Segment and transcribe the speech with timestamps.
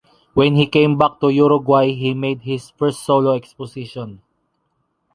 [0.33, 4.23] When he came back to Uruguay he made his first solo exposition.